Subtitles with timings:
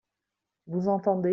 [0.67, 1.29] Vous entendez?